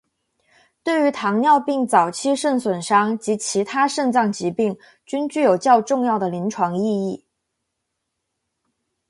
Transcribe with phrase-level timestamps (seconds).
[0.81, 7.23] 对于糖尿病早期肾损伤及其他肾脏疾病均具有较重要的临床意义。